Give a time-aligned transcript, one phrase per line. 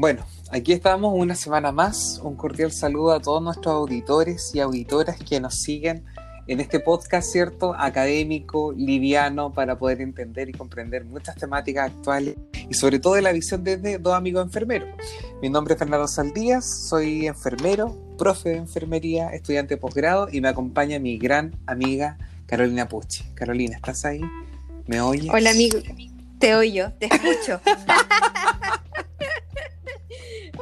[0.00, 2.22] Bueno, aquí estamos una semana más.
[2.24, 6.06] Un cordial saludo a todos nuestros auditores y auditoras que nos siguen
[6.46, 7.74] en este podcast, ¿cierto?
[7.78, 12.36] Académico, liviano, para poder entender y comprender muchas temáticas actuales
[12.70, 14.88] y sobre todo de la visión desde dos amigos enfermeros.
[15.42, 20.48] Mi nombre es Fernando Saldías, soy enfermero, profe de enfermería, estudiante de posgrado y me
[20.48, 23.24] acompaña mi gran amiga Carolina Pucci.
[23.34, 24.22] Carolina, ¿estás ahí?
[24.86, 25.28] ¿Me oyes?
[25.30, 25.78] Hola amigo,
[26.38, 27.60] te oyo, te escucho.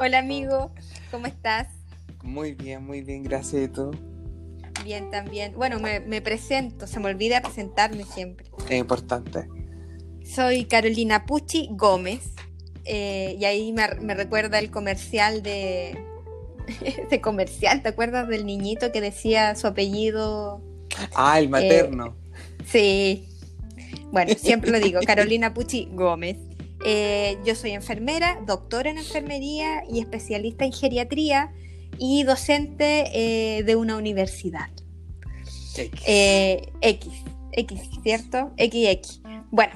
[0.01, 0.71] Hola amigo,
[1.11, 1.67] ¿cómo estás?
[2.23, 3.63] Muy bien, muy bien, gracias.
[3.63, 3.91] ¿Y tú?
[4.85, 5.53] Bien, también.
[5.55, 8.45] Bueno, me, presento, se me olvida presentarme siempre.
[8.69, 9.49] Es importante.
[10.23, 12.31] Soy Carolina Pucci Gómez,
[12.85, 16.01] eh, y ahí me, recuerda el comercial de...
[16.81, 20.61] ese comercial, ¿te acuerdas del niñito que decía su apellido?
[21.13, 22.15] Ah, el materno.
[22.37, 23.29] Eh, sí.
[24.13, 26.37] Bueno, siempre lo digo, Carolina Pucci Gómez.
[26.85, 31.53] Eh, yo soy enfermera, doctora en enfermería y especialista en geriatría
[31.97, 34.69] y docente eh, de una universidad.
[35.75, 36.01] X.
[36.07, 37.11] Eh, X,
[37.51, 38.51] X, ¿cierto?
[38.57, 39.21] XX.
[39.51, 39.73] Bueno,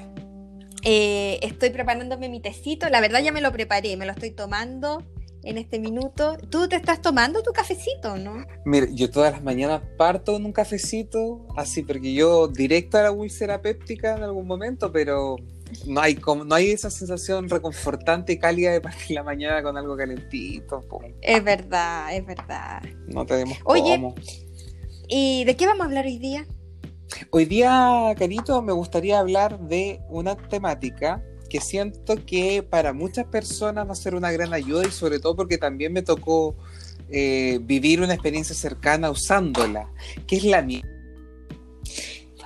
[0.83, 2.89] estoy preparándome mi tecito.
[2.89, 5.03] La verdad ya me lo preparé, me lo estoy tomando
[5.43, 6.37] en este minuto.
[6.49, 8.45] ¿Tú te estás tomando tu cafecito, no?
[8.65, 13.11] Mira, yo todas las mañanas parto en un cafecito, así porque yo directo a la
[13.11, 15.37] úlcera péptica en algún momento, pero
[15.85, 19.77] no hay como, no hay esa sensación reconfortante y cálida de partir la mañana con
[19.77, 20.83] algo calentito.
[21.21, 22.81] Es verdad, es verdad.
[23.07, 23.99] No tenemos Oye,
[25.07, 26.45] ¿y de qué vamos a hablar hoy día?
[27.29, 33.87] Hoy día, Carito, me gustaría hablar de una temática que siento que para muchas personas
[33.87, 36.55] va a ser una gran ayuda y sobre todo porque también me tocó
[37.09, 39.91] eh, vivir una experiencia cercana usándola,
[40.25, 40.83] que es la miel.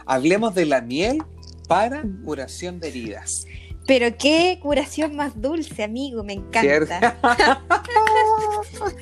[0.05, 1.23] Hablemos de la miel
[1.67, 3.45] para curación de heridas.
[3.85, 7.17] Pero qué curación más dulce, amigo, me encanta.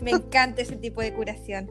[0.02, 1.70] me encanta ese tipo de curación.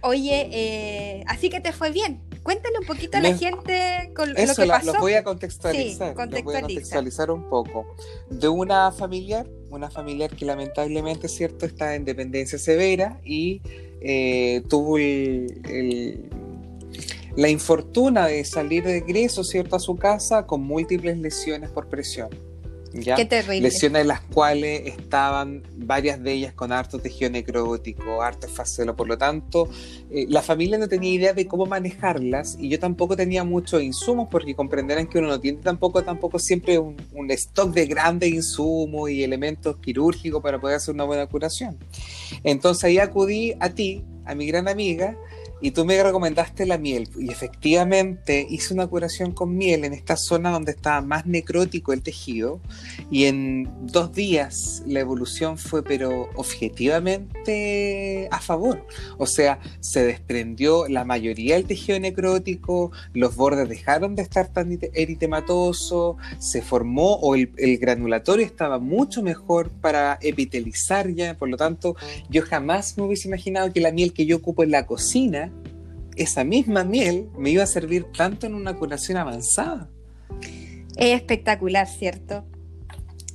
[0.00, 2.22] Oye, eh, así que te fue bien.
[2.42, 4.92] Cuéntale un poquito a la gente con lo que pasó.
[4.94, 6.14] lo voy a contextualizar.
[6.16, 7.94] Sí, voy a contextualizar un poco.
[8.30, 13.60] De una familiar, una familiar que lamentablemente, cierto, está en dependencia severa y
[14.00, 16.30] eh, tuvo el
[17.38, 22.30] la infortuna de salir de egreso, ¿cierto?, a su casa con múltiples lesiones por presión.
[22.92, 23.14] ¿ya?
[23.14, 23.60] Qué terrible.
[23.60, 29.16] Lesiones las cuales estaban varias de ellas con harto tejido necrótico, harto facelo, por lo
[29.16, 29.68] tanto,
[30.10, 34.26] eh, la familia no tenía idea de cómo manejarlas y yo tampoco tenía muchos insumos
[34.28, 39.10] porque comprenderán que uno no tiene tampoco, tampoco siempre un, un stock de grandes insumos
[39.10, 41.78] y elementos quirúrgicos para poder hacer una buena curación.
[42.42, 45.16] Entonces ahí acudí a ti, a mi gran amiga,
[45.60, 50.16] y tú me recomendaste la miel y efectivamente hice una curación con miel en esta
[50.16, 52.60] zona donde estaba más necrótico el tejido
[53.10, 58.86] y en dos días la evolución fue pero objetivamente a favor.
[59.16, 64.78] O sea, se desprendió la mayoría del tejido necrótico, los bordes dejaron de estar tan
[64.94, 71.56] eritematosos, se formó o el, el granulatorio estaba mucho mejor para epitelizar ya, por lo
[71.56, 71.96] tanto
[72.28, 75.47] yo jamás me hubiese imaginado que la miel que yo ocupo en la cocina
[76.18, 79.88] esa misma miel me iba a servir tanto en una curación avanzada.
[80.96, 82.44] Es espectacular, ¿cierto?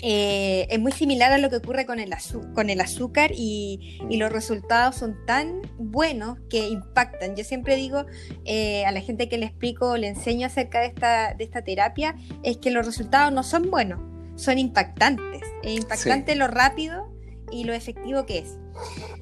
[0.06, 2.14] Eh, es muy similar a lo que ocurre con el,
[2.54, 7.38] con el azúcar y, los resultados son tan buenos que impactan.
[7.38, 8.06] Yo siempre digo
[8.44, 12.16] eh, a la gente que le explico, le enseño acerca de esta, de esta terapia,
[12.44, 14.02] es que los resultados no son buenos,
[14.36, 15.42] son impactantes.
[15.64, 17.13] Es impactante lo rápido
[17.54, 18.58] y lo efectivo que es.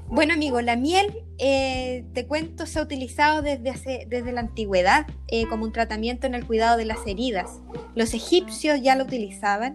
[0.07, 5.47] Bueno, amigo, la miel, eh, te cuento, se ha utilizado desde, desde la antigüedad eh,
[5.47, 7.49] como un tratamiento en el cuidado de las heridas.
[7.95, 9.73] Los egipcios ya lo utilizaban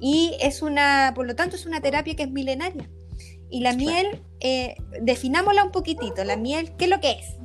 [0.00, 2.88] y es una, por lo tanto, es una terapia que es milenaria.
[3.50, 6.24] Y la miel, eh, definámosla un poquitito.
[6.24, 7.36] La miel, ¿qué es lo que es?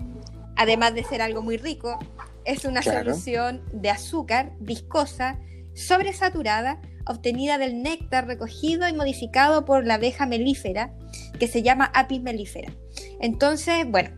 [0.55, 1.99] Además de ser algo muy rico,
[2.45, 5.39] es una solución de azúcar viscosa,
[5.75, 10.93] sobresaturada, obtenida del néctar recogido y modificado por la abeja melífera,
[11.39, 12.71] que se llama Apis melífera.
[13.19, 14.11] Entonces, bueno,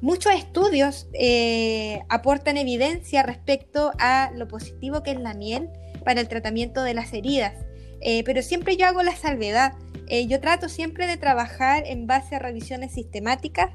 [0.00, 5.70] muchos estudios eh, aportan evidencia respecto a lo positivo que es la miel
[6.04, 7.54] para el tratamiento de las heridas,
[8.00, 9.74] eh, pero siempre yo hago la salvedad.
[10.06, 13.70] Eh, yo trato siempre de trabajar en base a revisiones sistemáticas,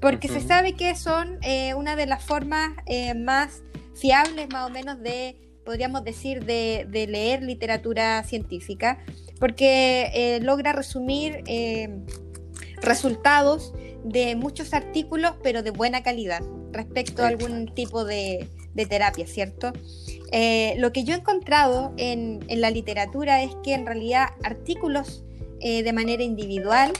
[0.00, 1.38] porque se sabe que son
[1.76, 2.72] una de las formas
[3.16, 3.62] más
[3.94, 8.98] fiables, más o menos, de podríamos decir, de, leer literatura científica,
[9.40, 11.88] porque eh, logra resumir eh,
[12.80, 13.74] resultados
[14.04, 18.48] de muchos artículos, pero de buena calidad, respecto a algún tipo de,
[18.88, 19.72] terapia, ¿cierto?
[20.32, 25.24] Eh, lo que yo he encontrado en, la literatura es que en realidad artículos
[25.60, 26.92] eh, de manera individual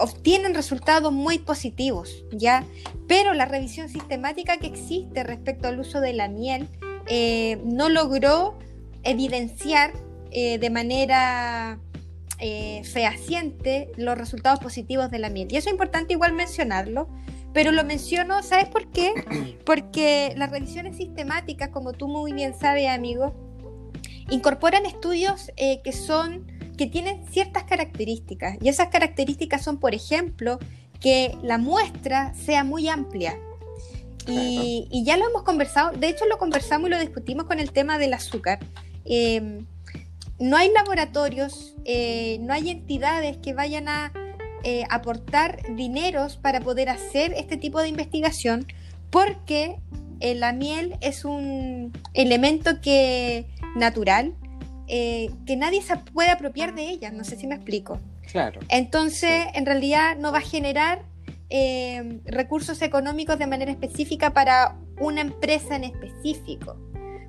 [0.00, 2.64] obtienen resultados muy positivos, ¿ya?
[3.06, 6.68] Pero la revisión sistemática que existe respecto al uso de la miel
[7.06, 8.58] eh, no logró
[9.02, 9.92] evidenciar
[10.30, 11.78] eh, de manera
[12.92, 15.48] fehaciente los resultados positivos de la miel.
[15.50, 17.08] Y eso es importante igual mencionarlo,
[17.54, 19.14] pero lo menciono, ¿sabes por qué?
[19.64, 23.34] Porque las revisiones sistemáticas, como tú muy bien sabes, amigo,
[24.28, 26.44] incorporan estudios que son
[26.76, 28.56] que tienen ciertas características.
[28.60, 30.58] Y esas características son, por ejemplo,
[31.00, 33.38] que la muestra sea muy amplia.
[34.26, 37.98] Y, ya lo hemos conversado, de hecho lo conversamos y lo discutimos con el tema
[37.98, 38.58] del azúcar.
[39.04, 39.66] Em,
[40.38, 44.12] no hay laboratorios, eh, no hay entidades que vayan a
[44.64, 48.66] eh, aportar dineros para poder hacer este tipo de investigación
[49.10, 49.76] porque
[50.20, 53.46] eh, la miel es un elemento que
[53.76, 54.34] natural
[54.86, 58.00] eh, que nadie se puede apropiar de ellas, no sé si me explico.
[58.30, 58.60] Claro.
[58.68, 61.02] Entonces, en realidad no va a generar
[61.56, 66.76] eh, recursos económicos de manera específica para una empresa en específico.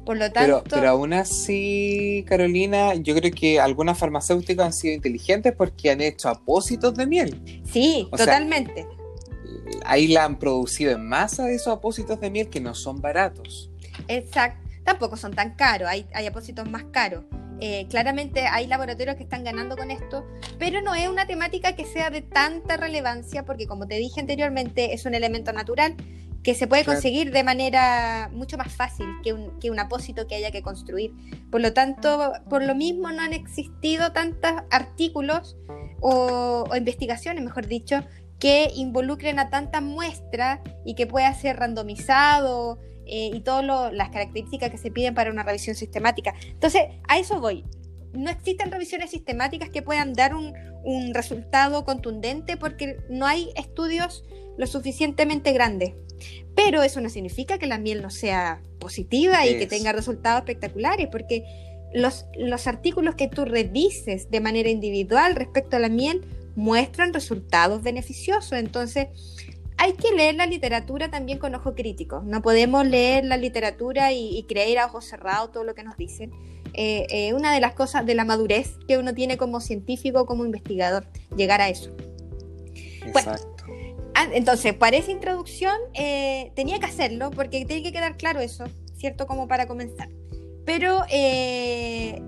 [0.03, 0.63] Por lo tanto.
[0.67, 6.29] Pero, aún así, Carolina, yo creo que algunas farmacéuticas han sido inteligentes porque han hecho
[6.29, 7.61] apósitos de miel.
[7.71, 8.87] Sí, totalmente.
[9.85, 13.69] ahí la han producido en masa de esos apósitos de miel que no son baratos.
[14.07, 14.59] Exacto.
[14.83, 17.25] Tampoco son tan caros, hay, hay apósitos más caros.
[17.59, 20.25] Eh, claramente hay laboratorios que están ganando con esto,
[20.59, 24.93] pero no es una temática que sea de tanta relevancia porque como te dije anteriormente
[24.93, 25.95] es un elemento natural
[26.45, 30.35] que se puede conseguir de manera mucho más fácil que un, que un apósito que
[30.35, 31.11] haya que construir.
[31.49, 35.57] Por lo tanto, por lo mismo no han existido tantos artículos
[36.01, 38.03] o, investigaciones, mejor dicho,
[38.39, 44.71] que involucren a tantas muestras y que pueda ser randomizado eh, y todas las características
[44.71, 46.33] que se piden para una revisión sistemática.
[46.47, 47.63] Entonces, a eso voy.
[48.13, 50.53] No existen revisiones sistemáticas que puedan dar un,
[51.13, 54.23] resultado contundente porque no hay estudios
[54.55, 55.93] lo suficientemente grandes.
[56.55, 61.07] Pero eso no significa que la miel no sea positiva y que tenga resultados espectaculares,
[61.11, 61.43] porque
[61.91, 66.23] los, los artículos que tú revises de manera individual respecto a la miel
[66.55, 68.53] muestran resultados beneficiosos.
[68.53, 69.07] Entonces,
[69.77, 72.21] hay que leer la literatura también con ojo crítico.
[72.25, 76.31] No podemos leer la literatura y, creer a ojos cerrados todo lo que nos dicen.
[76.73, 80.45] Eh, eh, una de las cosas de la madurez que uno tiene como científico, como
[80.45, 81.91] investigador, llegar a eso.
[83.05, 83.65] Exacto.
[84.13, 88.65] Ah, entonces, para esa introducción eh, tenía que hacerlo porque tiene que quedar claro eso,
[88.95, 89.27] ¿cierto?
[89.27, 90.09] Como para comenzar.
[90.65, 91.01] Pero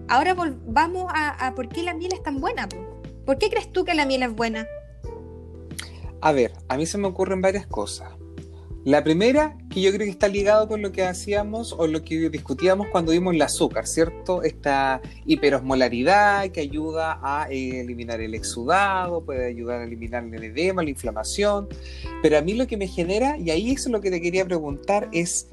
[0.09, 2.67] ahora vamos a, a, por qué la miel es tan buena.
[3.25, 4.67] ¿Por qué crees tú que la miel es buena?
[6.21, 8.13] A ver, a mí se me ocurren varias cosas.
[8.87, 12.29] La primera, que yo creo que está ligado con lo que hacíamos o lo que
[12.29, 14.43] discutíamos cuando vimos el azúcar, ¿cierto?
[14.43, 20.83] Esta hiperosmolaridad que ayuda a eh, eliminar el exudado, puede ayudar a eliminar el edema,
[20.83, 21.67] la inflamación.
[22.23, 24.45] Pero a mí lo que me genera, y ahí eso es lo que te quería
[24.45, 25.49] preguntar, es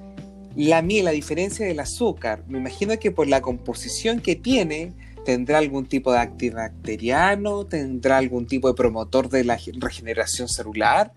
[0.55, 2.45] la miel, la diferencia del azúcar.
[2.47, 4.93] Me imagino que por la composición que tiene,
[5.25, 7.67] ¿Tendrá algún tipo de antibacteriano?
[7.67, 11.13] ¿Tendrá algún tipo de promotor de la regeneración celular?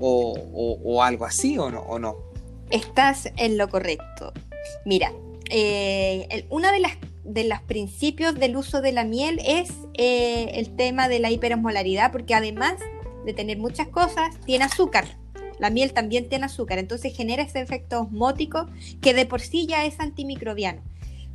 [0.00, 2.16] ¿O, algo así o no, o no?
[2.70, 4.32] Estás en lo correcto.
[4.84, 5.12] Mira,
[5.50, 6.92] eh, una de las
[7.24, 12.10] de los principios del uso de la miel es eh, el tema de la hiperosmolaridad,
[12.10, 12.74] porque además
[13.24, 15.06] de tener muchas cosas, tiene azúcar.
[15.58, 18.66] La miel también tiene azúcar, entonces genera ese efecto osmótico
[19.00, 20.82] que de por sí ya es antimicrobiano.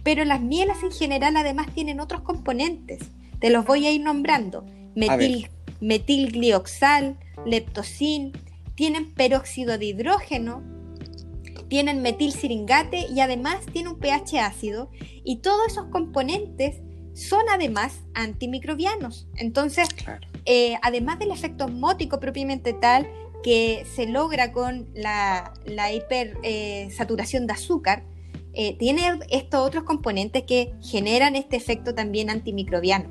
[0.08, 3.12] Pero las mielas en general además tienen otros componentes.
[3.42, 4.66] Te los voy a ir nombrando.
[4.96, 5.50] Metil,
[5.82, 8.32] metilglioxal, leptosin,
[8.76, 10.64] tienen peróxido de hidrógeno,
[11.68, 14.90] tienen metilciringate y además tiene un pH ácido.
[15.26, 16.78] Y todos esos componentes
[17.14, 19.28] son además antimicrobianos.
[19.36, 19.90] Entonces,
[20.46, 23.10] eh, además del efecto osmótico propiamente tal
[23.44, 28.06] que se logra con la, la hipersaturación eh, de azúcar,
[28.60, 33.10] eh, tiene estos otros componentes que generan este efecto también antimicrobiano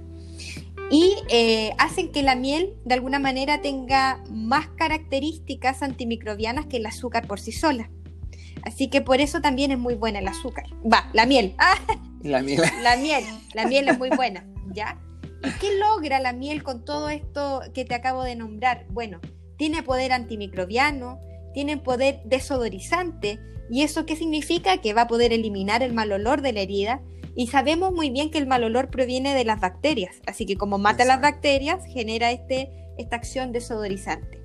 [0.91, 6.87] y eh, hacen que la miel de alguna manera tenga más características antimicrobianas que el
[6.87, 7.91] azúcar por sí sola.
[8.63, 10.67] Así que por eso también es muy buena el azúcar.
[10.85, 11.55] Va, la miel.
[11.61, 11.77] Ah,
[12.23, 12.63] la miel.
[12.83, 13.25] La miel.
[13.55, 15.01] La miel es muy buena, ¿ya?
[15.45, 18.87] ¿Y qué logra la miel con todo esto que te acabo de nombrar?
[18.91, 19.21] Bueno,
[19.57, 21.21] tiene poder antimicrobiano,
[21.55, 23.39] tiene poder desodorizante,
[23.71, 24.79] ¿Y eso qué significa?
[24.79, 27.03] Que va a poder eliminar el mal olor de la herida.
[27.35, 30.17] Y sabemos muy bien que el mal olor proviene de las bacterias.
[30.27, 34.41] Así que como mata las bacterias, genera este, esta acción desodorizante.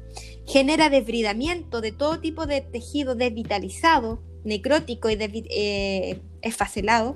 [0.45, 7.15] Genera desbridamiento de todo tipo de tejido desvitalizado, necrótico y eh, esfacelado.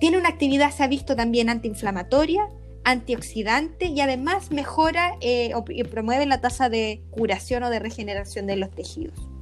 [0.00, 2.48] Tiene una actividad, se ha visto también antiinflamatoria,
[2.84, 8.56] antioxidante y además mejora eh, y promueve la tasa de curación o de regeneración de
[8.56, 9.33] los tejidos.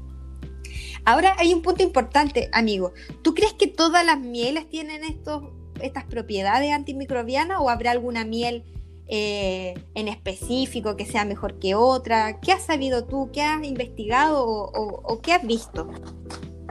[1.04, 2.92] Ahora hay un punto importante, amigo.
[3.22, 5.42] ¿Tú crees que todas las mieles tienen estos,
[5.80, 8.64] estas propiedades antimicrobianas o habrá alguna miel
[9.08, 12.38] eh, en específico que sea mejor que otra?
[12.40, 13.30] ¿Qué has sabido tú?
[13.32, 15.90] ¿Qué has investigado o, qué has visto?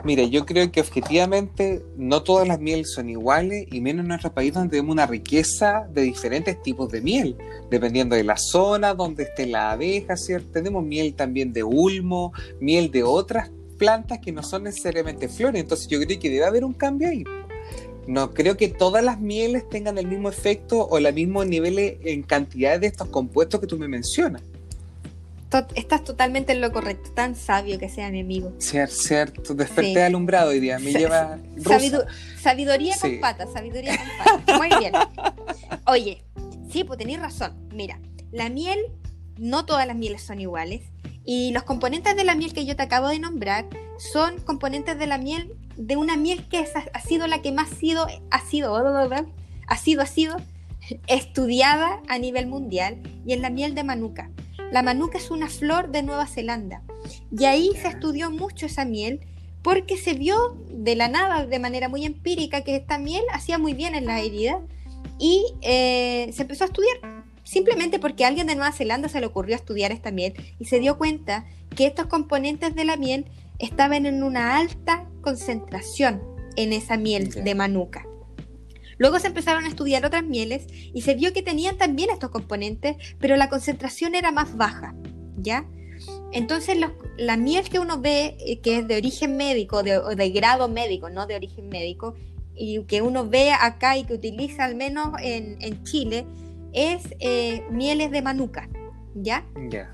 [0.06, 4.34] Mire, yo creo que objetivamente no todas las mieles son iguales y menos en nuestro
[4.34, 7.38] país donde tenemos una riqueza de diferentes tipos de miel,
[7.70, 10.50] dependiendo de la zona donde esté la abeja, ¿cierto?
[10.54, 15.88] Tenemos miel también de ulmo, miel de otras plantas que no son necesariamente flores, entonces
[15.88, 17.24] yo creo que debe haber un cambio ahí
[18.08, 22.24] no creo que todas las mieles tengan el mismo efecto o el mismo nivel en
[22.24, 24.42] cantidad de estos compuestos que tú me mencionas.
[25.76, 28.54] Estás totalmente en lo correcto, tan sabio que sea mi amigo.
[28.58, 31.40] Cierto, cierto, desperté alumbrado hoy día, me lleva...
[32.42, 34.58] sabiduría con patas, sabiduría con patas.
[34.58, 34.94] Muy bien.
[35.88, 36.24] Oye,
[36.72, 37.54] sí, pues tenéis razón.
[37.74, 38.00] Mira,
[38.32, 38.80] la miel,
[39.38, 40.84] no todas las mieles son iguales.
[41.24, 45.08] Y los componentes de la miel que yo te acabo de nombrar son componentes de
[45.08, 48.76] la miel de una miel que ha sido la que más ha sido, ha sido,
[48.76, 50.38] ha sido, ha sido
[51.08, 54.30] estudiada a nivel mundial y es la miel de manuka.
[54.72, 56.82] La manuka es una flor de Nueva Zelanda.
[57.38, 59.22] Y ahí se estudió mucho esa miel
[59.62, 63.74] porque se vio de la nada, de manera muy empírica, que esta miel hacía muy
[63.74, 64.60] bien en la herida
[65.20, 67.21] y eh, se empezó a estudiar
[67.52, 70.80] simplemente porque a alguien de Nueva Zelanda se le ocurrió estudiar esta miel y se
[70.80, 73.26] dio cuenta que estos componentes de la miel
[73.60, 76.22] estaban en una alta concentración
[76.56, 78.08] en esa miel de manuka.
[78.98, 82.96] Luego se empezaron a estudiar otras mieles y se vio que tenían también estos componentes,
[83.20, 84.96] pero la concentración era más baja,
[85.36, 85.66] ¿ya?
[86.32, 86.78] Entonces
[87.18, 91.10] la miel que uno ve eh, que es de origen médico, de, de grado médico,
[91.10, 92.16] no de origen médico,
[92.56, 96.26] y que uno ve acá y que utiliza al menos en, Chile,
[96.74, 98.70] es eh, mieles de manuka,
[99.16, 99.46] ¿ya?
[99.70, 99.92] Ya.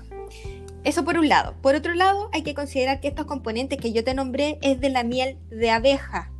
[0.84, 1.54] Eso por un lado.
[1.60, 4.90] Por otro lado, hay que considerar que estos componentes que yo te nombré es de
[4.90, 6.30] la miel de abeja,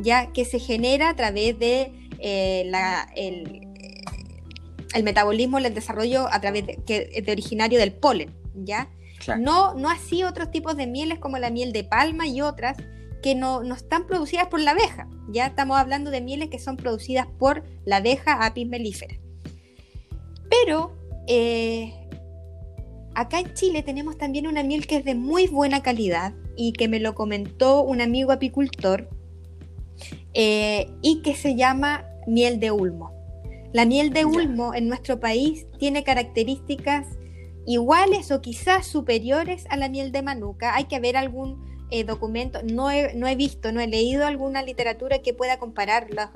[0.00, 2.70] ya que se genera a través de eh,
[3.14, 8.90] el, metabolismo, el desarrollo a través de, que es de originario del polen, ¿ya?
[9.38, 12.76] No, no así otros tipos de mieles como la miel de palma y otras
[13.22, 15.08] que no, no, están producidas por la abeja.
[15.28, 19.16] Ya estamos hablando de mieles que son producidas por la abeja apis mellifera.
[20.50, 20.92] Pero
[21.26, 21.98] eh,
[23.18, 26.86] Acá en Chile tenemos también una miel que es de muy buena calidad y que
[26.86, 29.08] me lo comentó un amigo apicultor
[30.34, 33.10] eh, y que se llama miel de ulmo.
[33.72, 37.08] La miel de ulmo en nuestro país tiene características
[37.66, 40.76] iguales o quizás superiores a la miel de manuka.
[40.76, 44.62] Hay que ver algún eh, documento, no he, no he, visto, no he leído alguna
[44.62, 46.28] literatura que pueda comparar los,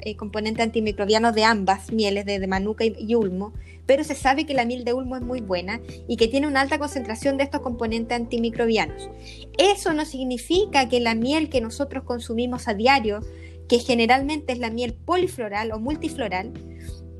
[0.00, 3.52] eh, componentes antimicrobianos de ambas mieles, de, manuka y, ulmo,
[3.86, 6.60] pero se sabe que la miel de ulmo es muy buena y que tiene una
[6.60, 9.08] alta concentración de estos componentes antimicrobianos.
[9.56, 13.20] Eso no significa que la miel que nosotros consumimos a diario,
[13.68, 16.52] que generalmente es la miel polifloral o multifloral,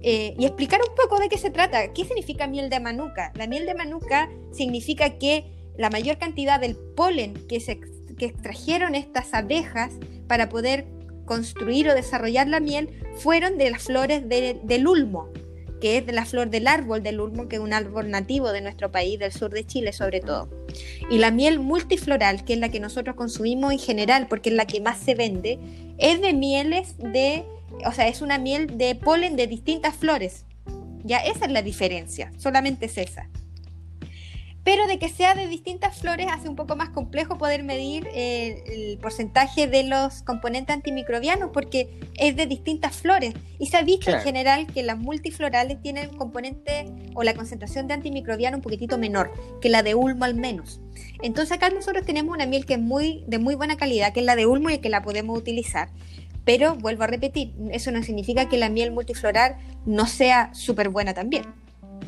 [0.02, 1.92] eh, y explicar un poco de qué se trata.
[1.92, 3.32] ¿Qué significa miel de manuka?
[3.35, 7.56] La miel de manuka significa que la mayor cantidad del polen que,
[8.20, 9.92] extrajeron estas abejas
[10.26, 10.87] para poder
[11.25, 15.28] construir o desarrollar la miel fueron de las flores del ulmo,
[15.80, 18.61] que es de la flor del árbol del ulmo, que es un árbol nativo de
[18.61, 20.50] nuestro país, del sur de Chile sobre todo.
[21.11, 24.66] Y la miel multifloral, que es la que nosotros consumimos en general, porque es la
[24.66, 25.61] que más se vende,
[25.99, 27.44] es de mieles de,
[27.87, 30.44] o sea, es una miel de polen de distintas flores.
[31.04, 33.28] Ya esa es la diferencia, solamente es esa
[34.68, 38.62] pero de que sea de distintas flores hace un poco más complejo poder medir eh,
[38.66, 44.10] el porcentaje de los componentes antimicrobianos porque es de distintas flores y se ha visto
[44.10, 46.84] en general que las multiflorales tienen componente
[47.14, 49.32] o la concentración de antimicrobiano un poquitito menor
[49.62, 50.82] que la de ulmo al menos.
[51.22, 54.26] Entonces acá nosotros tenemos una miel que es muy de muy buena calidad, que es
[54.26, 55.88] la de ulmo y que la podemos utilizar.
[56.44, 59.56] Pero vuelvo a repetir, eso no significa que la miel multifloral
[59.87, 61.46] no sea súper buena también.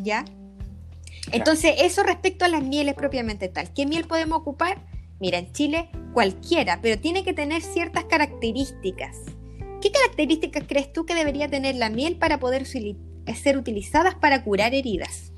[0.02, 0.26] ¿Ya?
[1.32, 3.72] Entonces, eso respecto a las mieles propiamente tal.
[3.72, 4.84] ¿Qué miel podemos ocupar?
[5.20, 9.16] Mira, en Chile cualquiera, pero tiene que tener ciertas características.
[9.80, 14.74] ¿Qué características crees tú que debería tener la miel para poder ser utilizadas para curar
[14.74, 15.32] heridas?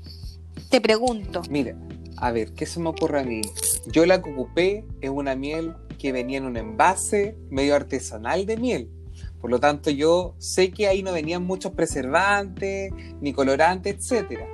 [0.69, 1.41] Te pregunto.
[1.49, 1.77] Mira,
[2.17, 3.41] a ver, ¿qué se me ocurre a mí?
[3.87, 8.57] Yo la que ocupé es una miel que venía en un envase medio artesanal de
[8.57, 8.89] miel.
[9.39, 14.47] Por lo tanto, yo sé que ahí no venían muchos preservantes, ni colorantes, etcétera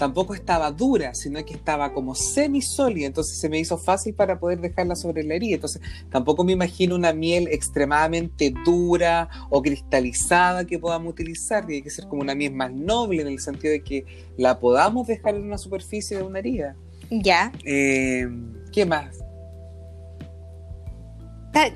[0.00, 4.58] tampoco estaba dura, sino que estaba como semisólida, entonces se me hizo fácil para poder
[4.58, 5.56] dejarla sobre la herida.
[5.56, 11.90] Entonces tampoco me imagino una miel extremadamente dura o cristalizada que podamos utilizar, tiene que
[11.90, 14.06] ser como una miel más noble en el sentido de que
[14.38, 16.76] la podamos dejar en una superficie de una herida.
[17.10, 17.52] Ya.
[17.62, 18.26] Eh,
[18.72, 19.18] ¿Qué más?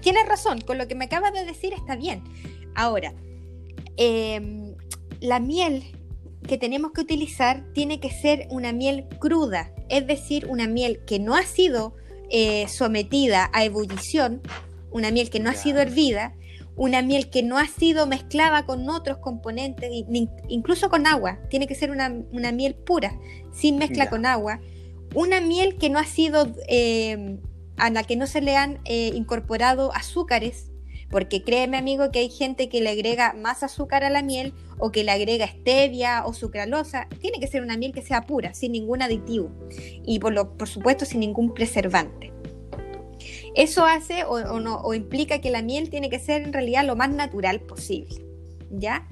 [0.00, 2.24] Tienes razón, con lo que me acabas de decir está bien.
[2.74, 3.12] Ahora,
[3.98, 4.74] em,
[5.20, 5.84] la miel
[6.46, 11.18] que tenemos que utilizar tiene que ser una miel cruda, es decir, una miel que
[11.18, 11.94] no ha sido
[12.30, 14.42] eh, sometida a ebullición,
[14.90, 16.34] una miel que no ha sido hervida,
[16.76, 19.90] una miel que no ha sido mezclada con otros componentes,
[20.48, 22.10] incluso con agua, tiene que ser una,
[22.52, 23.18] miel pura,
[23.52, 24.60] sin mezcla con agua,
[25.14, 27.40] una miel que no ha sido, em,
[27.76, 30.72] a la que no se le han eh, incorporado azúcares,
[31.14, 34.90] porque créeme amigo que hay gente que le agrega más azúcar a la miel o
[34.90, 37.06] que le agrega stevia o sucralosa.
[37.20, 39.48] Tiene que ser una miel que sea pura, sin ningún aditivo
[40.04, 42.32] y por, supuesto sin ningún preservante.
[43.54, 47.60] Eso hace o implica que la miel tiene que ser en realidad lo más natural
[47.60, 48.16] posible.
[48.72, 49.06] ¿Ya?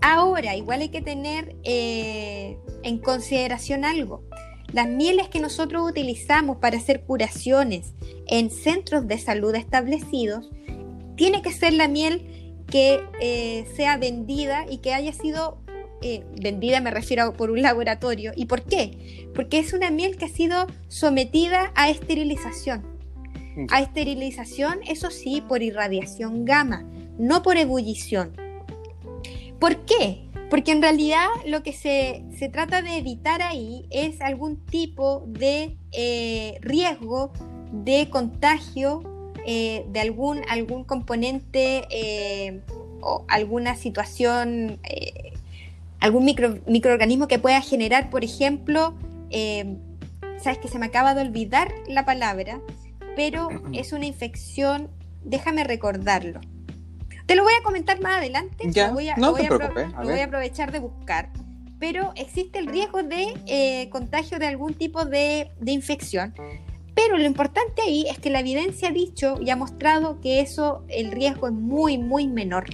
[0.00, 4.24] Ahora, igual hay que tener eh, en consideración algo.
[4.72, 7.94] Las mieles que nosotros utilizamos para hacer curaciones
[8.26, 10.50] en centros de salud establecidos
[11.18, 15.58] tiene que ser la miel que eh, sea vendida y que haya sido
[16.00, 18.32] eh, vendida, me refiero por un laboratorio.
[18.36, 19.28] ¿Y por qué?
[19.34, 22.86] Porque es una miel que ha sido sometida a esterilización.
[23.70, 28.32] A esterilización, eso sí, por irradiación gamma, no por ebullición.
[29.58, 30.28] ¿Por qué?
[30.48, 36.58] Porque en realidad lo que se, trata de evitar ahí es algún tipo de eh,
[36.60, 37.32] riesgo
[37.72, 39.17] de contagio
[39.50, 42.60] eh, de algún, algún componente eh,
[43.00, 45.32] o alguna situación, eh,
[46.00, 48.94] algún microorganismo que pueda generar, por ejemplo,
[50.38, 52.60] sabes que se me acaba de olvidar la palabra,
[53.16, 54.90] pero es una infección,
[55.24, 56.42] déjame recordarlo.
[57.24, 60.24] Te lo voy a comentar más adelante, ya, voy a, no voy, a, voy a
[60.26, 61.30] aprovechar de buscar.
[61.80, 66.34] Pero existe el riesgo de contagio de algún tipo de, de, infección.
[67.08, 70.84] Pero lo importante ahí es que la evidencia ha dicho y ha mostrado que eso,
[70.88, 72.66] el riesgo es muy, muy menor.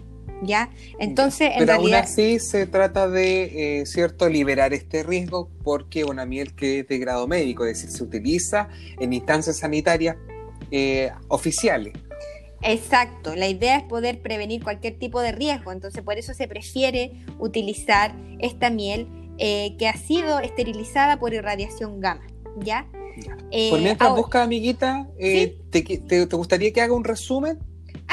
[0.42, 0.70] ¿Ya?
[0.98, 6.26] Entonces, en Pero aún así se trata de, eh, ¿cierto?, liberar este riesgo porque una
[6.26, 8.68] miel que es de grado médico, es decir, se utiliza
[8.98, 10.16] en instancias sanitarias
[10.72, 11.92] eh, oficiales.
[12.60, 17.12] Exacto, la idea es poder prevenir cualquier tipo de riesgo, entonces por eso se prefiere
[17.38, 19.06] utilizar esta miel
[19.38, 22.26] eh, que ha sido esterilizada por irradiación gamma,
[22.58, 22.86] ¿ya?
[23.50, 27.58] Eh, por mientras busca, amiguita, eh, te, gustaría que haga un resumen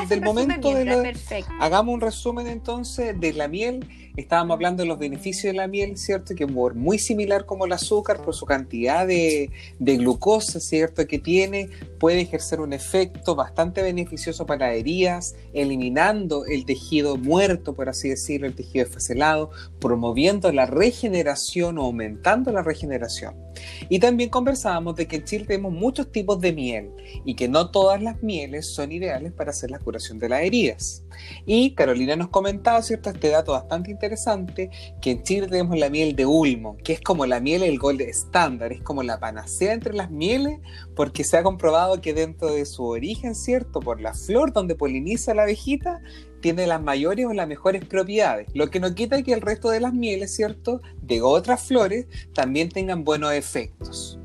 [0.07, 1.13] del momento de la...
[1.59, 5.97] Hagamos un resumen entonces de la miel estábamos hablando de los beneficios de la miel,
[5.97, 6.35] ¿cierto?
[6.35, 11.05] Que es muy similar como el azúcar por su cantidad de, glucosa, ¿cierto?
[11.07, 11.69] Que tiene,
[11.99, 18.47] puede ejercer un efecto bastante beneficioso para heridas, eliminando el tejido muerto, por así decirlo,
[18.47, 23.35] el tejido desfacelado, promoviendo la regeneración o aumentando la regeneración.
[23.89, 26.91] Y también conversábamos de que en Chile tenemos muchos tipos de miel
[27.25, 31.03] y que no todas las mieles son ideales para hacer la curación de las heridas.
[31.45, 33.09] Y Carolina nos comentaba, ¿cierto?
[33.09, 34.00] Este dato bastante interesante,
[35.01, 38.01] que en Chile tenemos la miel de Ulmo, que es como la miel el gold
[38.01, 40.59] estándar, es como la panacea entre las mieles,
[40.95, 43.79] porque se ha comprobado que dentro de su origen, ¿cierto?
[43.79, 46.01] Por la flor donde poliniza la abejita,
[46.41, 49.79] tiene las mayores o las mejores propiedades, lo que no quita que el resto de
[49.79, 50.81] las mieles, ¿cierto?
[51.01, 54.19] De otras flores también tengan buenos efectos.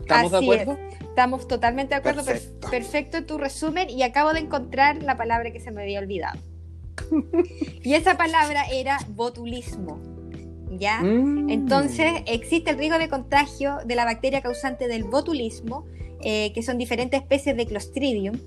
[0.00, 0.78] ¿Estamos de acuerdo?
[1.00, 2.24] Estamos totalmente de acuerdo.
[2.70, 3.24] Perfecto.
[3.24, 6.40] tu resumen y acabo de encontrar la palabra que se me había olvidado.
[7.82, 10.00] y esa palabra era botulismo.
[10.72, 11.00] ¿Ya?
[11.00, 11.50] Mm.
[11.50, 15.84] Entonces existe el riesgo de contagio de la bacteria causante del botulismo,
[16.22, 18.38] eh, que son diferentes especies de Clostridium.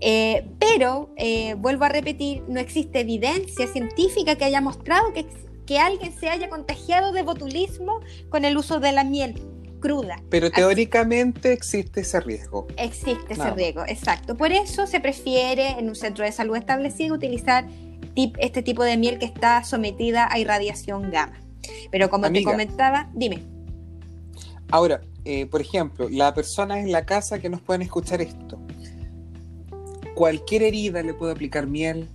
[0.00, 5.26] Eh, pero, eh, vuelvo a repetir, no existe evidencia científica que haya mostrado que,
[5.64, 9.40] que alguien se haya contagiado de botulismo con el uso de la miel
[9.82, 10.22] cruda.
[10.30, 12.66] Pero teóricamente existe ese riesgo.
[12.78, 14.36] Existe ese riesgo, exacto.
[14.36, 17.66] Por eso se prefiere en un centro de salud establecido utilizar
[18.14, 21.40] este tipo de miel que está sometida a irradiación gamma.
[21.90, 23.42] Pero como te comentaba, dime.
[24.70, 28.58] Ahora, eh, por ejemplo, la persona en la casa que nos pueden escuchar esto,
[30.14, 32.08] cualquier herida le puede aplicar miel,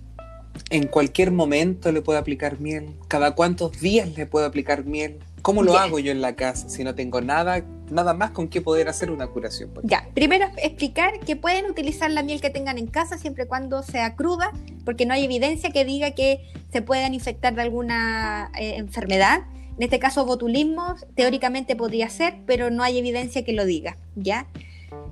[0.70, 5.18] en cualquier momento le puede aplicar miel, cada cuántos días le puede aplicar miel.
[5.42, 8.60] ¿Cómo lo hago yo en la casa si no tengo nada, nada más con qué
[8.60, 9.70] poder hacer una curación?
[9.82, 13.82] Ya, primero explicar que pueden utilizar la miel que tengan en casa siempre y cuando
[13.82, 14.52] sea cruda,
[14.84, 16.40] porque no hay evidencia que diga que
[16.72, 19.40] se puedan infectar de alguna eh, enfermedad.
[19.76, 24.46] En este caso, botulismo teóricamente podría ser, pero no hay evidencia que lo diga, ¿ya?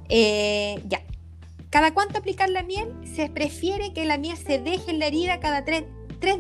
[0.08, 1.02] Eh, ya.
[1.70, 2.88] ¿Cada cuánto aplicar la miel?
[3.14, 5.84] Se prefiere que la miel se deje en la herida cada tres,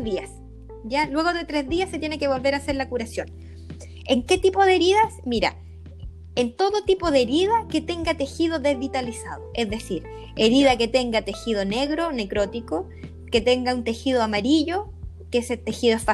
[0.02, 0.30] días,
[0.84, 1.06] ¿ya?
[1.06, 3.30] Luego de tres días se tiene que volver a hacer la curación.
[4.06, 5.12] ¿En qué tipo de heridas?
[5.24, 5.56] Mira,
[6.36, 10.04] en todo tipo de herida que tenga tejido desvitalizado, es decir,
[10.36, 12.88] herida que tenga tejido negro, necrótico,
[13.32, 14.92] que tenga un tejido amarillo,
[15.30, 16.04] que ese tejido es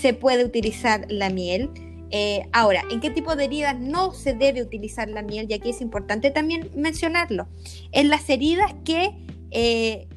[0.00, 1.70] se puede utilizar la miel.
[2.10, 5.46] Eh, ahora, ¿en qué tipo de heridas no se debe utilizar la miel?
[5.48, 7.48] Y aquí es importante también mencionarlo.
[7.92, 9.14] En las heridas que
[9.50, 10.08] eh,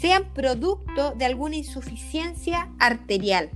[0.00, 3.50] sean producto de alguna insuficiencia arterial.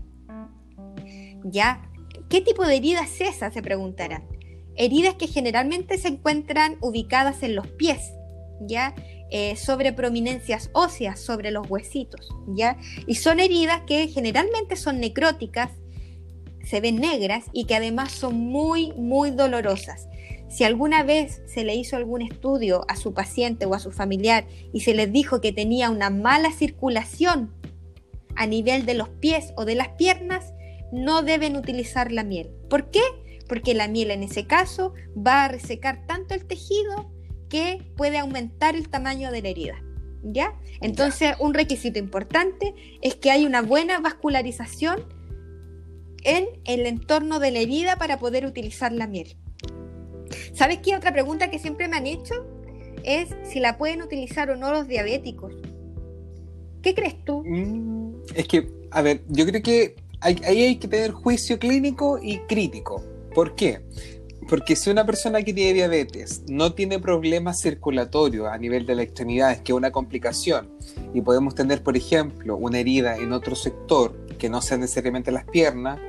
[1.43, 1.90] ¿Ya?
[2.29, 3.51] ¿Qué tipo de herida es esa?
[3.51, 4.25] Se preguntarán.
[4.77, 8.13] Heridas que generalmente se encuentran ubicadas en los pies,
[8.61, 8.95] ¿ya?
[9.31, 12.77] Eh, sobre prominencias óseas, sobre los huesitos, ¿ya?
[13.07, 15.71] Y son heridas que generalmente son necróticas,
[16.65, 20.09] se ven negras y que además son muy, muy dolorosas.
[20.49, 24.47] Si alguna vez se le hizo algún estudio a su paciente o a su familiar
[24.73, 27.55] y se les dijo que tenía una mala circulación
[28.35, 30.53] a nivel de los pies o de las piernas,
[30.93, 32.51] no deben utilizar la miel.
[32.69, 33.01] ¿Por qué?
[33.49, 37.11] Porque la miel en ese caso va a resecar tanto el tejido
[37.49, 39.83] que puede aumentar el tamaño de la herida.
[40.23, 40.55] ¿Ya?
[40.81, 45.07] Entonces, un requisito importante es que hay una buena vascularización
[46.25, 49.37] en el entorno de la herida para poder utilizar la miel.
[50.53, 50.95] ¿Sabes qué?
[50.95, 52.35] Otra pregunta que siempre me han hecho
[53.03, 55.55] es si la pueden utilizar o no los diabéticos.
[56.83, 57.43] ¿Qué crees tú?
[57.45, 62.39] Mm, es que, a ver, yo creo que ahí hay que tener juicio clínico y
[62.41, 63.05] crítico.
[63.35, 63.81] ¿Por qué?
[64.49, 69.05] Porque si una persona que tiene diabetes no tiene problemas circulatorios a nivel de las
[69.05, 70.69] extremidades, que es una complicación,
[71.15, 75.45] y podemos tener, por ejemplo, una herida en otro sector que no sea necesariamente las
[75.45, 76.01] piernas,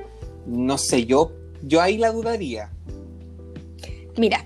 [0.46, 2.70] no sé, yo, yo ahí la dudaría.
[4.16, 4.44] Mira,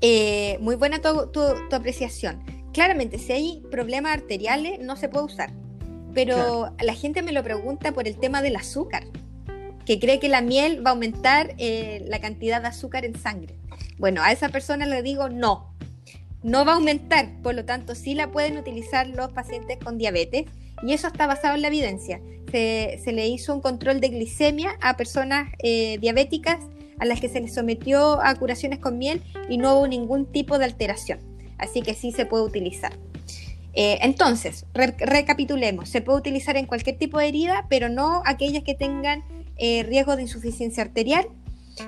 [0.00, 1.40] eh, muy buena tu, tu,
[1.72, 2.44] apreciación.
[2.72, 5.63] Claramente, si hay problemas arteriales, no se puede usar
[6.14, 9.04] pero la gente me lo pregunta por el tema del azúcar,
[9.84, 13.56] que cree que la miel va a aumentar eh, la cantidad de azúcar en sangre.
[13.98, 15.74] Bueno, a esa persona le digo no,
[16.42, 20.44] no va a aumentar, por lo tanto sí la pueden utilizar los pacientes con diabetes
[20.82, 22.20] y eso está basado en la evidencia.
[22.50, 26.58] Se, le hizo un control de glicemia a personas eh, diabéticas
[27.00, 30.56] a las que se les sometió a curaciones con miel y no hubo ningún tipo
[30.58, 31.18] de alteración.
[31.58, 32.92] Así que sí se puede utilizar.
[33.76, 38.74] Eh, entonces, recapitulemos, se puede utilizar en cualquier tipo de herida, pero no aquellas que
[38.74, 39.24] tengan
[39.56, 41.26] eh, riesgo de insuficiencia arterial.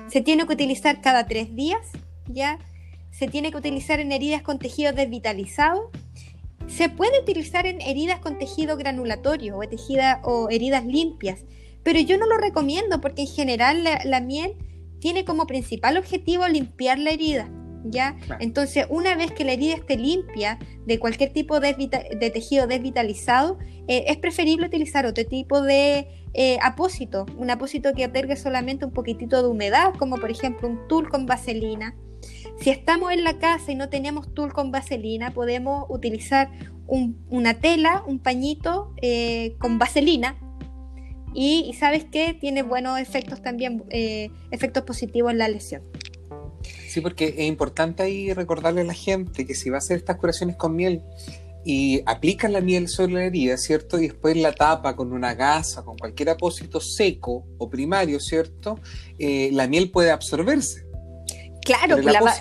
[0.07, 1.79] Se tiene que utilizar cada tres días,
[2.27, 2.59] ¿ya?
[3.11, 5.89] Se tiene que utilizar en heridas con tejido desvitalizado.
[6.67, 9.61] Se puede utilizar en heridas con tejido granulatorio o,
[10.23, 11.45] o heridas limpias,
[11.83, 14.55] pero yo no lo recomiendo porque en general la miel
[14.99, 17.49] tiene como principal objetivo limpiar la herida.
[17.85, 18.17] ¿Ya?
[18.39, 21.73] Entonces, una vez que la herida esté limpia de cualquier tipo de,
[22.33, 28.35] tejido desvitalizado, eh, es preferible utilizar otro tipo de eh, apósito, un apósito que otorgue
[28.35, 31.95] solamente un poquitito de humedad, como por ejemplo un tul con vaselina.
[32.59, 36.49] Si estamos en la casa y no tenemos tul con vaselina, podemos utilizar
[36.87, 40.37] una tela, un pañito eh, con vaselina,
[41.33, 43.83] y, sabes que tiene buenos efectos también,
[44.49, 45.83] efectos positivos en la lesión.
[46.97, 50.17] Sí, porque es importante ahí recordarle a la gente que si va a hacer estas
[50.17, 51.03] curaciones con miel
[51.63, 53.99] y aplica la miel sobre la herida, ¿cierto?
[53.99, 58.79] Y después la tapa con una gasa, con cualquier apósito seco o primario, ¿cierto?
[59.19, 60.87] Eh, la miel puede absorberse.
[61.61, 62.33] Claro, la va,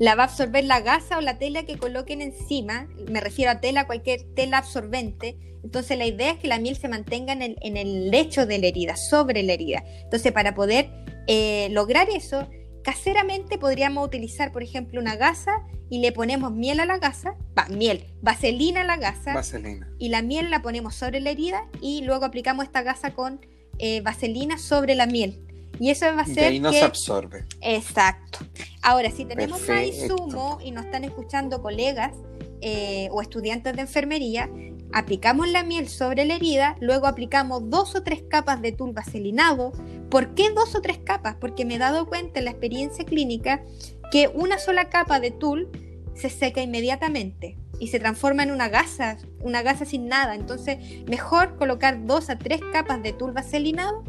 [0.00, 2.88] la va, a absorber la gasa o la tela que coloquen encima.
[3.08, 5.38] Me refiero a tela, cualquier tela absorbente.
[5.62, 8.58] Entonces la idea es que la miel se mantenga en el, en el lecho de
[8.58, 9.84] la herida, sobre la herida.
[10.02, 10.90] Entonces para poder
[11.28, 12.48] eh, lograr eso,
[12.82, 15.52] Caseramente podríamos utilizar, por ejemplo, una gasa
[15.90, 19.34] y le ponemos miel a la gasa, va, miel, vaselina a la gasa.
[19.34, 19.92] Vaselina.
[19.98, 23.40] Y la miel la ponemos sobre la herida y luego aplicamos esta gasa con
[23.78, 25.42] eh, vaselina sobre la miel.
[25.78, 26.52] Y eso va a ser.
[26.52, 27.46] Y no se absorbe.
[27.62, 28.40] Exacto.
[28.82, 32.12] Ahora, si tenemos más insumo y nos están escuchando colegas
[32.60, 34.50] eh, o estudiantes de enfermería,
[34.92, 39.72] aplicamos la miel sobre la herida, luego aplicamos dos o tres capas de tul vaselinado.
[40.10, 41.36] ¿Por qué dos o tres capas?
[41.40, 43.62] Porque me he dado cuenta en la experiencia clínica
[44.10, 45.68] que una sola capa de tul
[46.14, 50.34] se seca inmediatamente y se transforma en una gasa, una gasa sin nada.
[50.34, 54.04] Entonces, mejor colocar dos a tres capas de tul vaselinado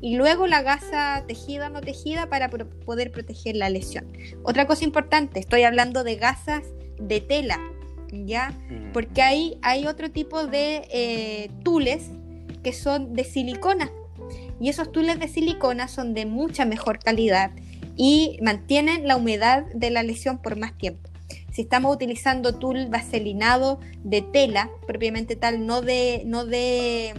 [0.00, 4.06] y luego la gasa tejida o no tejida para poder proteger la lesión.
[4.42, 6.64] Otra cosa importante, estoy hablando de gasas
[6.98, 7.60] de tela,
[8.10, 8.58] ¿ya?
[8.92, 12.10] Porque hay, hay otro tipo de eh, tules
[12.62, 13.90] que son de silicona.
[14.62, 17.50] Y esos tules de silicona son de mucha mejor calidad
[17.96, 21.10] y mantienen la humedad de la lesión por más tiempo.
[21.50, 27.12] Si estamos utilizando tul vaselinado de tela, propiamente tal, no de, no de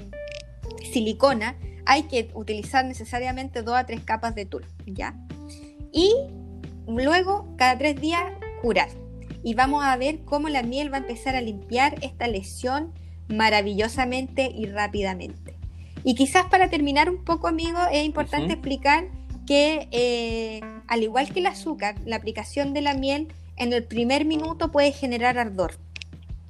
[0.90, 5.14] silicona, hay que utilizar necesariamente dos a tres capas de tul, ¿ya?
[5.92, 6.16] Y
[6.88, 8.24] luego, cada tres días,
[8.62, 8.88] curar.
[9.44, 12.94] Y vamos a ver cómo la miel va a empezar a limpiar esta lesión
[13.28, 15.53] maravillosamente y rápidamente.
[16.04, 19.08] Y quizás para terminar un poco, amigo, es importante explicar
[19.46, 24.26] que eh, al igual que el azúcar, la aplicación de la miel en el primer
[24.26, 25.76] minuto puede generar ardor.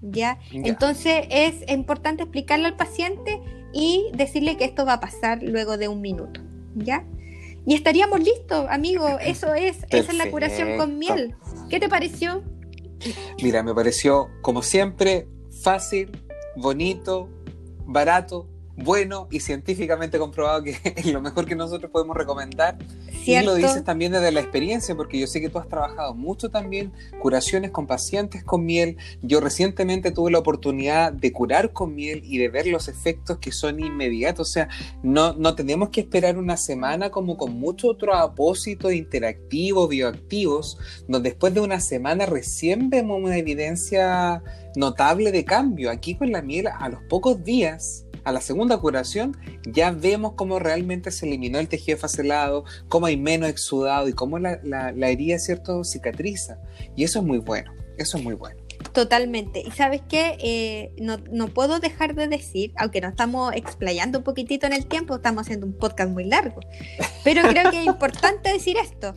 [0.01, 0.39] ¿ya?
[0.51, 3.39] Entonces es importante explicarle al paciente
[3.73, 6.41] y decirle que esto va a pasar luego de un minuto.
[6.75, 7.05] ¿ya?
[7.65, 9.07] Y estaríamos listos, amigo.
[9.21, 11.35] Eso es, esa es la curación con miel.
[11.69, 12.43] ¿Qué te pareció?
[13.41, 15.27] Mira, me pareció, como siempre,
[15.61, 16.11] fácil,
[16.55, 17.29] bonito,
[17.85, 22.77] barato, bueno y científicamente comprobado que es lo mejor que nosotros podemos recomendar.
[23.25, 26.49] Y lo dices también desde la experiencia, porque yo sé que tú has trabajado mucho
[26.49, 28.97] también curaciones con pacientes con miel.
[29.21, 33.53] Yo recientemente tuve la oportunidad de curar con miel y de ver los efectos que
[33.53, 34.49] son inmediatos.
[34.49, 34.67] O sea,
[35.03, 41.29] no, no tenemos que esperar una semana como con muchos otros apósitos interactivos, bioactivos, donde
[41.29, 44.43] después de una semana recién vemos una evidencia
[44.75, 45.89] notable de cambio.
[45.89, 50.59] Aquí con la miel, a los pocos días, a la segunda curación ya vemos cómo
[50.59, 54.59] realmente se eliminó el tejido facelado, cómo hay menos exudado y cómo la,
[55.09, 56.57] herida, ¿cierto?, cicatriza.
[56.95, 58.57] Y eso es muy bueno, eso es muy bueno.
[58.91, 59.61] Totalmente.
[59.65, 64.23] Y sabes qué, eh, no, no, puedo dejar de decir, aunque nos estamos explayando un
[64.23, 66.59] poquitito en el tiempo, estamos haciendo un podcast muy largo,
[67.23, 69.13] pero creo que es importante decir esto.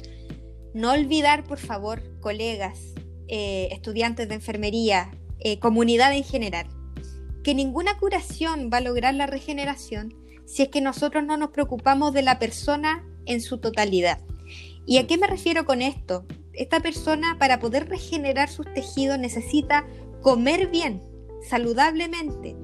[0.72, 2.78] No olvidar, por favor, colegas,
[3.28, 6.66] eh, estudiantes de enfermería, eh, comunidad en general,
[7.46, 10.12] que ninguna curación va a lograr la regeneración
[10.46, 14.18] si es que nosotros no nos preocupamos de la persona en su totalidad.
[14.84, 16.26] ¿Y a qué me refiero con esto?
[16.54, 19.86] Esta persona para poder regenerar sus tejidos necesita
[20.22, 21.00] comer bien,
[21.48, 22.56] saludablemente,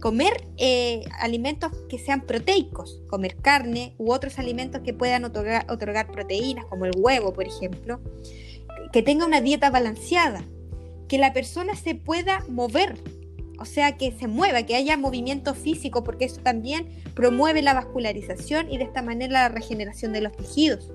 [0.00, 6.12] comer eh, alimentos que sean proteicos, comer carne u otros alimentos que puedan otorgar, otorgar
[6.12, 8.00] proteínas, como el huevo, por ejemplo,
[8.92, 10.44] que tenga una dieta balanceada,
[11.08, 13.02] que la persona se pueda mover,
[13.58, 18.70] o sea, que se mueva, que haya movimiento físico, porque eso también promueve la vascularización
[18.70, 20.90] y de esta manera la regeneración de los tejidos.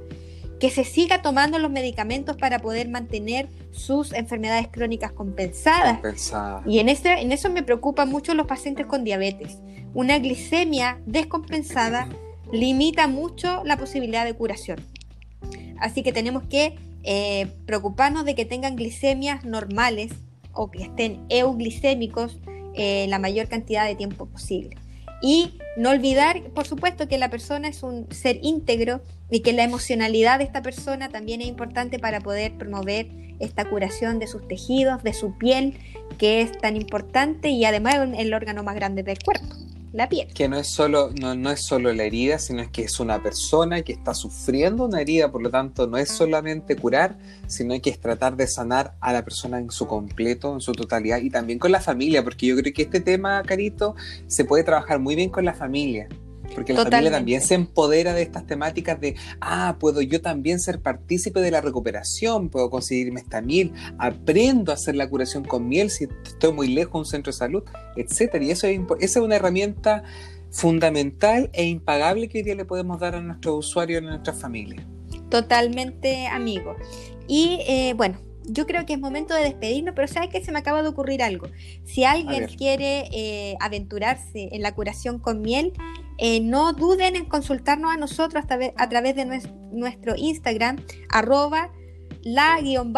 [0.60, 6.00] Que se siga tomando los medicamentos para poder mantener sus enfermedades crónicas compensadas.
[6.66, 9.60] Y en, ese, en eso me preocupan mucho los pacientes con diabetes.
[9.94, 12.10] Una glicemia descompensada
[12.52, 14.80] limita mucho la posibilidad de curación.
[15.80, 20.12] Así que tenemos que eh, preocuparnos de que tengan glicemias normales
[20.58, 22.40] o que estén euglicémicos
[22.74, 24.78] eh, la mayor cantidad de tiempo posible.
[25.22, 29.64] Y no olvidar, por supuesto, que la persona es un ser íntegro y que la
[29.64, 33.08] emocionalidad de esta persona también es importante para poder promover
[33.40, 35.78] esta curación de sus tejidos, de su piel,
[36.18, 40.28] que es tan importante y además el órgano más grande del cuerpo la piel.
[40.34, 43.22] Que no es solo, no, no es solo la herida, sino es que es una
[43.22, 47.90] persona que está sufriendo una herida, por lo tanto no es solamente curar, sino que
[47.90, 51.60] es tratar de sanar a la persona en su completo, en su totalidad, y también
[51.60, 53.96] con la familia, porque yo creo que este tema, Carito,
[54.28, 56.08] se puede trabajar muy bien con la familia.
[56.58, 60.82] Porque la familia también se empodera de estas temáticas de, ah, puedo yo también ser
[60.82, 65.92] partícipe de la recuperación, puedo conseguirme esta miel, aprendo a hacer la curación con miel
[65.92, 67.64] si estoy muy lejos de un centro de salud,
[67.96, 68.44] etcétera.
[68.44, 70.02] Y eso es, esa es una herramienta
[70.50, 74.40] fundamental e impagable que hoy día le podemos dar a nuestros usuarios y a nuestras
[74.40, 74.84] familias.
[75.30, 76.76] Totalmente, amigo.
[77.28, 78.18] Y eh, bueno,
[78.48, 81.22] yo creo que es momento de despedirnos, pero ¿sabes que Se me acaba de ocurrir
[81.22, 81.48] algo.
[81.84, 85.74] Si alguien quiere eh, aventurarse en la curación con miel,
[86.18, 89.26] eh, no duden en consultarnos a nosotros a, través de
[89.72, 90.78] nuestro Instagram,
[91.10, 91.72] arroba
[92.24, 92.96] la-lupa-azul,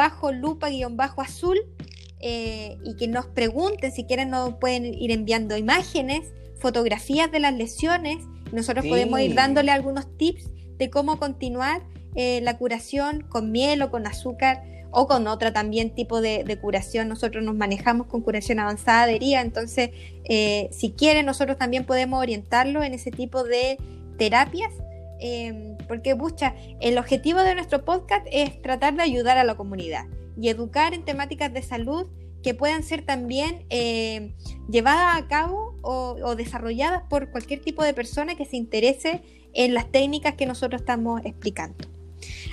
[2.22, 7.54] eh, y que nos pregunten, si quieren nos pueden ir enviando imágenes, fotografías de las
[7.54, 8.18] lesiones,
[8.52, 11.82] nosotros podemos ir dándole algunos tips de cómo continuar
[12.16, 17.08] la curación con miel o con azúcar o con otra también tipo de, curación.
[17.08, 19.92] Nosotros nos manejamos con curación avanzada de herida, entonces
[20.26, 23.78] eh, si quieren nosotros también podemos orientarlo en ese tipo de
[24.18, 24.74] terapias.
[25.22, 30.06] Em, porque, pucha, el objetivo de nuestro podcast es tratar de ayudar a la comunidad
[30.40, 32.08] y educar en temáticas de salud
[32.42, 34.34] que puedan ser también em,
[34.70, 39.22] llevadas a cabo o, o, desarrolladas por cualquier tipo de persona que se interese
[39.54, 41.99] en las técnicas que nosotros estamos explicando.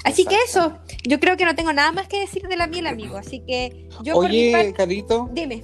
[0.05, 2.87] Así que eso, yo creo que no tengo nada más que decir de la miel,
[2.87, 3.17] amigo.
[3.17, 5.63] Así que yo Oye, por mi Carito, dime.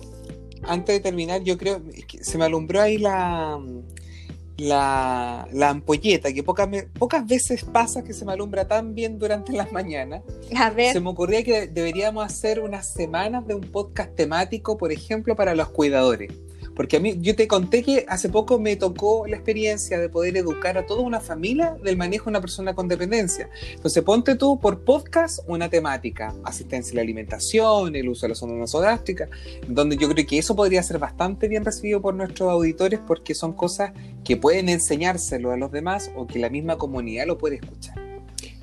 [0.64, 3.60] Antes de terminar, yo creo que se me alumbró ahí la,
[4.56, 9.52] la, la ampolleta, que pocas, pocas veces pasa que se me alumbra tan bien durante
[9.52, 10.22] las mañanas.
[10.56, 14.92] A ver, Se me ocurría que deberíamos hacer unas semanas de un podcast temático, por
[14.92, 16.32] ejemplo, para los cuidadores.
[16.74, 20.36] Porque a mí, yo te conté que hace poco me tocó la experiencia de poder
[20.36, 23.50] educar a toda una familia del manejo de una persona con dependencia.
[23.74, 28.34] Entonces, ponte tú por podcast una temática, asistencia a la alimentación, el uso de la
[28.34, 29.28] zona nasogástrica,
[29.68, 33.52] donde yo creo que eso podría ser bastante bien recibido por nuestros auditores porque son
[33.52, 33.92] cosas
[34.24, 38.02] que pueden enseñárselo a los demás o que la misma comunidad lo puede escuchar.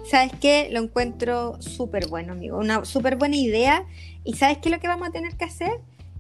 [0.10, 0.70] ¿sabes qué?
[0.72, 2.58] Lo encuentro súper bueno, amigo.
[2.58, 3.86] Una súper buena idea.
[4.24, 5.72] ¿Y sabes qué es lo que vamos a tener que hacer?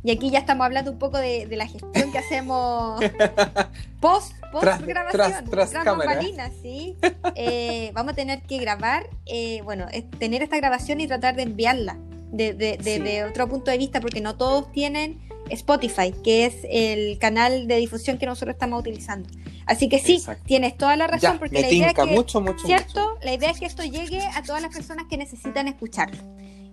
[0.04, 3.02] Y aquí ya estamos hablando un poco de, de la gestión que hacemos
[4.00, 6.22] post, post Tras- grabación, tras- tras cámara.
[6.62, 6.96] ¿sí?
[7.36, 11.44] Eh, vamos a tener que grabar, eh, bueno, es tener esta grabación y tratar de
[11.44, 11.98] enviarla
[12.32, 13.02] de, de- de- Sí.
[13.02, 17.76] de otro punto de vista, porque no todos tienen Spotify, que es el canal de
[17.78, 19.28] difusión que nosotros estamos utilizando.
[19.66, 20.44] Así que sí, Exacto.
[20.46, 23.18] tienes toda la razón, Ya, porque la idea es que mucho, mucho, ¿Cierto?
[23.22, 26.18] La idea es que esto llegue a todas las personas que necesitan escucharlo.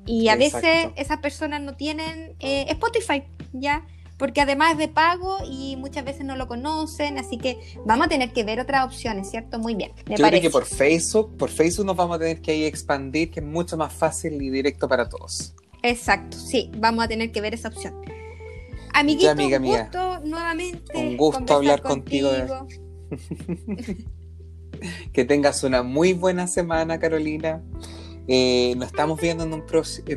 [0.07, 0.67] Y a Exacto.
[0.67, 3.85] veces esas personas no tienen eh, Spotify, ¿ya?
[4.17, 8.09] Porque además es de pago y muchas veces no lo conocen, así que vamos a
[8.09, 9.59] tener que ver otras opciones, ¿cierto?
[9.59, 10.41] Muy bien, me Yo parece.
[10.41, 13.47] creo que por Facebook, por Facebook nos vamos a tener que ahí expandir, que es
[13.47, 15.55] mucho más fácil y directo para todos.
[15.83, 17.95] Exacto, sí, vamos a tener que ver esa opción.
[18.95, 20.97] Amiguito, Ya, amiga un gusto nuevamente.
[20.99, 22.31] Un gusto hablar contigo.
[25.13, 27.63] Que tengas una muy buena semana, Carolina.
[28.29, 29.53] Eh, nos estamos viendo en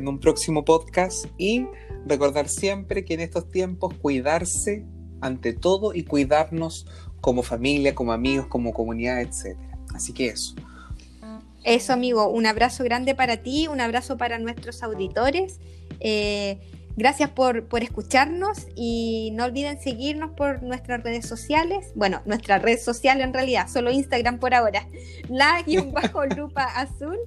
[0.08, 1.66] un, próximo podcast y
[2.06, 4.84] recordar siempre que en estos tiempos cuidarse
[5.20, 6.86] ante todo y cuidarnos
[7.20, 9.56] como familia, como amigos, como comunidad, etc.
[9.94, 10.54] Así que eso.
[11.62, 15.60] Eso, amigo, un abrazo grande para ti, un abrazo para nuestros auditores.
[16.00, 16.58] Eh,
[16.96, 21.92] gracias por, por escucharnos y no olviden seguirnos por nuestras redes sociales.
[21.94, 24.88] Bueno, nuestra red social en realidad, solo Instagram por ahora.
[25.28, 27.18] La guion bajo lupa azul.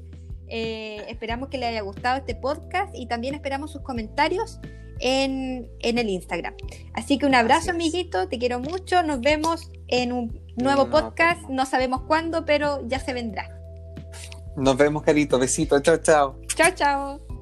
[0.55, 4.59] Eh, esperamos que les haya gustado este podcast y también esperamos sus comentarios
[4.99, 6.53] en, en el Instagram.
[6.93, 9.01] Así que un abrazo, amiguito, te quiero mucho.
[9.01, 11.39] Nos vemos en un nuevo No, podcast.
[11.41, 11.55] pues no.
[11.63, 13.49] No sabemos cuándo, pero ya se vendrá.
[14.55, 15.39] Nos vemos, Carito.
[15.39, 15.81] Besitos.
[15.81, 16.39] Chao, chao.
[16.55, 17.32] Chao, chao.